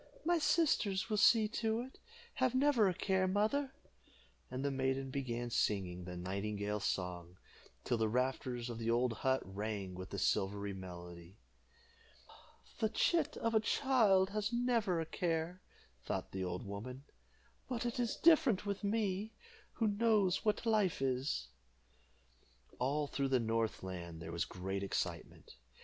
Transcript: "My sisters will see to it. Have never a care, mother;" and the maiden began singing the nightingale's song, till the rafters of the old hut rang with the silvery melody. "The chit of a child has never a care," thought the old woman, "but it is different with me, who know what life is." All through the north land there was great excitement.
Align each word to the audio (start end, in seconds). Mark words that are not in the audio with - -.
"My 0.25 0.39
sisters 0.39 1.11
will 1.11 1.17
see 1.17 1.47
to 1.49 1.81
it. 1.81 1.99
Have 2.41 2.55
never 2.55 2.89
a 2.89 2.93
care, 2.95 3.27
mother;" 3.27 3.71
and 4.49 4.65
the 4.65 4.71
maiden 4.71 5.11
began 5.11 5.51
singing 5.51 6.05
the 6.05 6.17
nightingale's 6.17 6.85
song, 6.85 7.37
till 7.83 7.99
the 7.99 8.09
rafters 8.09 8.67
of 8.67 8.79
the 8.79 8.89
old 8.89 9.13
hut 9.13 9.41
rang 9.45 9.93
with 9.93 10.09
the 10.09 10.17
silvery 10.17 10.73
melody. 10.73 11.37
"The 12.79 12.89
chit 12.89 13.37
of 13.37 13.53
a 13.53 13.59
child 13.59 14.31
has 14.31 14.51
never 14.51 14.99
a 14.99 15.05
care," 15.05 15.61
thought 16.03 16.31
the 16.31 16.43
old 16.43 16.65
woman, 16.65 17.03
"but 17.69 17.85
it 17.85 17.99
is 17.99 18.15
different 18.15 18.65
with 18.65 18.83
me, 18.83 19.33
who 19.73 19.87
know 19.87 20.31
what 20.41 20.65
life 20.65 20.99
is." 21.03 21.49
All 22.79 23.05
through 23.05 23.27
the 23.29 23.39
north 23.39 23.83
land 23.83 24.19
there 24.19 24.31
was 24.31 24.45
great 24.45 24.81
excitement. 24.81 25.57